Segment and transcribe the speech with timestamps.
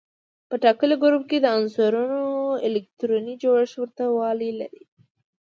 [0.49, 2.21] په ټاکلي ګروپ کې د عنصرونو
[2.67, 4.83] الکتروني جوړښت ورته والی لري.